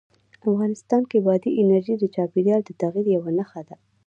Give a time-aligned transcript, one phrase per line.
[0.51, 3.75] افغانستان کې بادي انرژي د چاپېریال د تغیر یوه نښه ده.